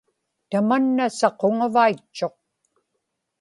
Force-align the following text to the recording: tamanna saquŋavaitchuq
tamanna 0.49 1.05
saquŋavaitchuq 1.19 2.35